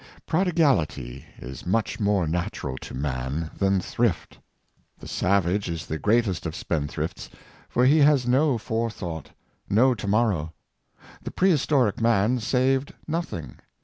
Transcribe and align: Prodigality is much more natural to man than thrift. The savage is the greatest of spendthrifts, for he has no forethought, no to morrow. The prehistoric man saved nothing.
Prodigality 0.25 1.25
is 1.37 1.63
much 1.67 1.99
more 1.99 2.25
natural 2.25 2.75
to 2.79 2.95
man 2.95 3.51
than 3.59 3.79
thrift. 3.79 4.39
The 4.97 5.07
savage 5.07 5.69
is 5.69 5.85
the 5.85 5.99
greatest 5.99 6.47
of 6.47 6.55
spendthrifts, 6.55 7.29
for 7.69 7.85
he 7.85 7.99
has 7.99 8.25
no 8.25 8.57
forethought, 8.57 9.29
no 9.69 9.93
to 9.93 10.07
morrow. 10.07 10.53
The 11.21 11.29
prehistoric 11.29 12.01
man 12.01 12.39
saved 12.39 12.95
nothing. 13.07 13.59